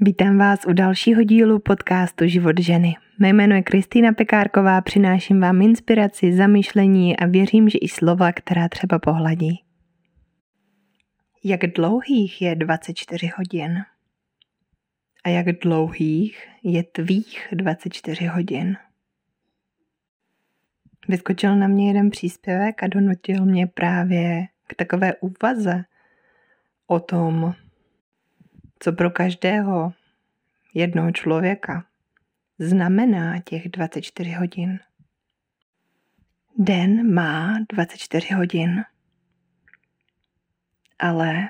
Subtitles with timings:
[0.00, 2.94] Vítám vás u dalšího dílu podcastu Život ženy.
[3.18, 8.68] Mé jméno je Kristýna Pekárková, přináším vám inspiraci, zamýšlení a věřím, že i slova, která
[8.68, 9.62] třeba pohladí.
[11.44, 13.78] Jak dlouhých je 24 hodin?
[15.24, 18.76] A jak dlouhých je tvých 24 hodin?
[21.08, 25.84] Vyskočil na mě jeden příspěvek a donutil mě právě k takové úvaze
[26.86, 27.54] o tom,
[28.78, 29.92] co pro každého
[30.74, 31.84] jednoho člověka
[32.58, 34.78] znamená těch 24 hodin.
[36.58, 38.84] Den má 24 hodin,
[40.98, 41.48] ale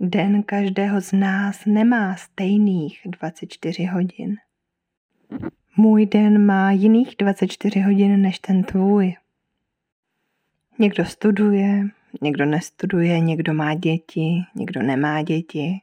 [0.00, 4.36] den každého z nás nemá stejných 24 hodin.
[5.76, 9.14] Můj den má jiných 24 hodin než ten tvůj.
[10.78, 11.88] Někdo studuje,
[12.22, 15.80] někdo nestuduje, někdo má děti, někdo nemá děti,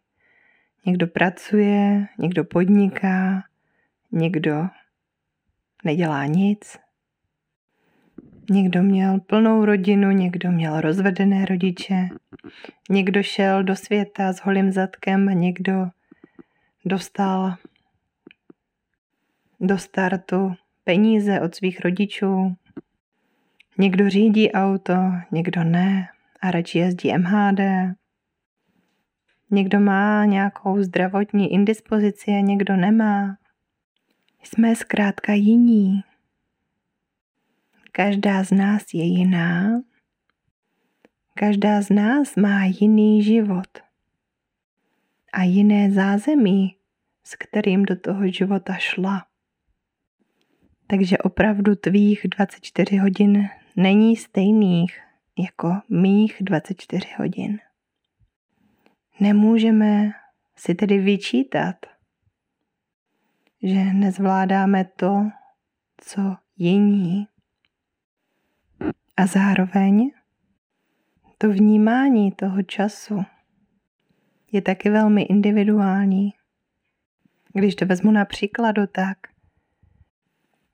[0.85, 3.43] někdo pracuje, někdo podniká,
[4.11, 4.67] někdo
[5.83, 6.77] nedělá nic.
[8.49, 12.09] Někdo měl plnou rodinu, někdo měl rozvedené rodiče,
[12.89, 15.87] někdo šel do světa s holým zadkem, někdo
[16.85, 17.55] dostal
[19.59, 22.55] do startu peníze od svých rodičů.
[23.77, 24.95] Někdo řídí auto,
[25.31, 26.07] někdo ne
[26.41, 27.59] a radši jezdí MHD.
[29.51, 33.37] Někdo má nějakou zdravotní indispozici a někdo nemá.
[34.43, 36.03] Jsme zkrátka jiní.
[37.91, 39.81] Každá z nás je jiná.
[41.33, 43.67] Každá z nás má jiný život
[45.33, 46.75] a jiné zázemí,
[47.23, 49.25] s kterým do toho života šla.
[50.87, 54.99] Takže opravdu tvých 24 hodin není stejných
[55.37, 57.59] jako mých 24 hodin.
[59.19, 60.11] Nemůžeme
[60.55, 61.75] si tedy vyčítat,
[63.63, 65.29] že nezvládáme to,
[65.97, 67.27] co jiní.
[69.17, 70.11] A zároveň
[71.37, 73.25] to vnímání toho času
[74.51, 76.33] je taky velmi individuální.
[77.53, 79.17] Když to vezmu na příkladu, tak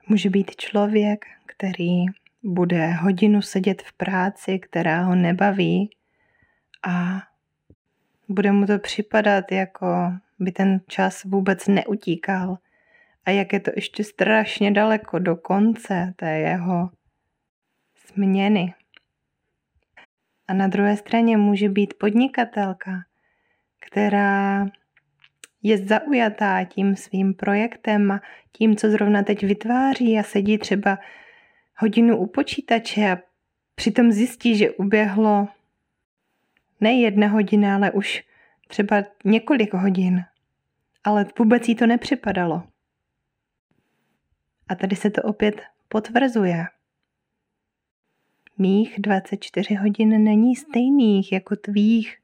[0.07, 2.05] může být člověk, který
[2.43, 5.89] bude hodinu sedět v práci, která ho nebaví
[6.87, 7.21] a
[8.27, 9.87] bude mu to připadat jako
[10.39, 12.57] by ten čas vůbec neutíkal
[13.25, 16.89] a jak je to ještě strašně daleko do konce té jeho
[18.13, 18.73] změny.
[20.47, 22.91] A na druhé straně může být podnikatelka,
[23.79, 24.65] která
[25.63, 28.21] je zaujatá tím svým projektem a
[28.51, 30.97] tím, co zrovna teď vytváří a sedí třeba
[31.77, 33.17] hodinu u počítače a
[33.75, 35.47] přitom zjistí, že uběhlo
[36.81, 38.23] ne jedna hodina, ale už
[38.67, 40.25] třeba několik hodin.
[41.03, 42.63] Ale vůbec jí to nepřipadalo.
[44.67, 46.65] A tady se to opět potvrzuje.
[48.57, 52.17] Mých 24 hodin není stejných jako tvých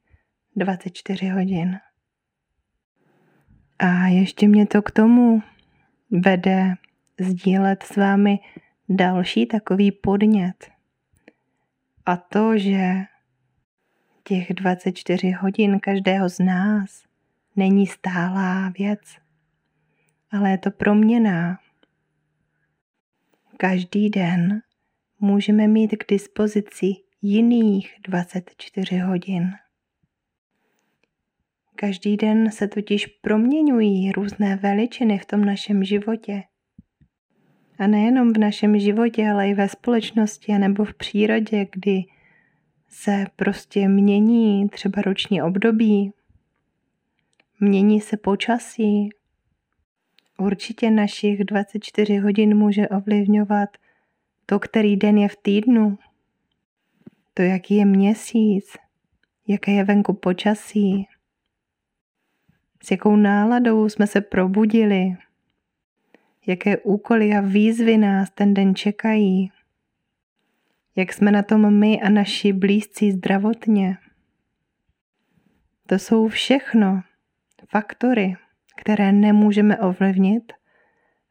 [0.56, 1.80] 24 hodin.
[3.80, 5.44] A ještě mě to k tomu
[6.12, 6.74] vede
[7.20, 8.40] sdílet s vámi
[8.90, 10.72] další takový podnět.
[12.06, 13.04] A to, že
[14.32, 17.04] těch 24 hodin každého z nás
[17.56, 19.00] není stálá věc,
[20.32, 21.60] ale je to proměná.
[23.58, 24.62] Každý den
[25.20, 26.86] můžeme mít k dispozici
[27.22, 29.52] jiných 24 hodin.
[31.76, 36.44] Každý den se totiž proměňují různé veličiny v tom našem životě.
[37.80, 42.04] A nejenom v našem životě, ale i ve společnosti nebo v přírodě, kdy
[42.92, 46.14] se prostě mění třeba roční období,
[47.60, 49.10] mění se počasí.
[50.38, 53.70] Určitě našich 24 hodin může ovlivňovat
[54.46, 55.98] to, který den je v týdnu,
[57.34, 58.78] to, jaký je měsíc,
[59.48, 61.08] jaké je venku počasí,
[62.84, 65.18] s jakou náladou jsme se probudili,
[66.48, 69.52] jaké úkoly a výzvy nás ten den čekají,
[70.96, 73.98] jak jsme na tom my a naši blízcí zdravotně.
[75.88, 77.02] To jsou všechno
[77.70, 78.36] faktory,
[78.76, 80.54] které nemůžeme ovlivnit,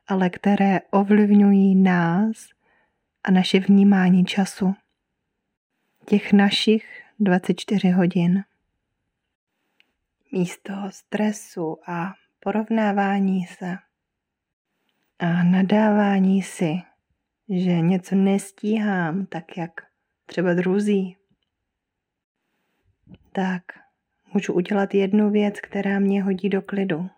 [0.07, 2.49] ale které ovlivňují nás
[3.25, 4.75] a naše vnímání času.
[6.07, 8.45] Těch našich 24 hodin.
[10.33, 13.79] Místo stresu a porovnávání se
[15.19, 16.83] a nadávání si,
[17.51, 19.71] že něco nestíhám tak, jak
[20.27, 21.17] třeba druzí,
[23.33, 23.63] tak
[24.35, 27.09] můžu udělat jednu věc, která mě hodí do klidu.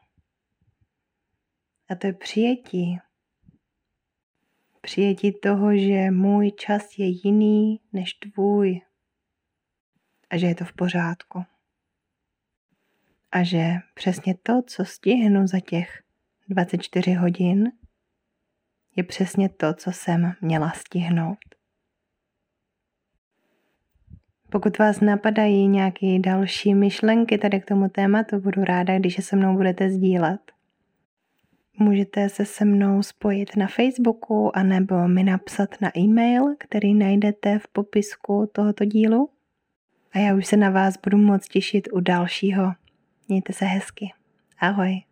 [1.88, 2.98] A to je přijetí.
[4.80, 8.80] Přijetí toho, že můj čas je jiný než tvůj.
[10.30, 11.44] A že je to v pořádku.
[13.32, 16.02] A že přesně to, co stihnu za těch
[16.48, 17.72] 24 hodin,
[18.96, 21.38] je přesně to, co jsem měla stihnout.
[24.50, 29.36] Pokud vás napadají nějaké další myšlenky tady k tomu tématu, budu ráda, když je se
[29.36, 30.40] mnou budete sdílet.
[31.78, 37.68] Můžete se se mnou spojit na Facebooku anebo mi napsat na e-mail, který najdete v
[37.68, 39.28] popisku tohoto dílu.
[40.12, 42.72] A já už se na vás budu moc těšit u dalšího.
[43.28, 44.12] Mějte se hezky.
[44.58, 45.11] Ahoj.